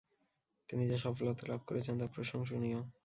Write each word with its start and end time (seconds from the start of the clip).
তিনি 0.69 0.83
যে 0.87 0.97
সফলতা 0.97 1.43
লাভ 1.47 1.61
করেছেন 1.67 1.95
তা 1.99 2.07
প্রশংসনীয়। 2.07 2.79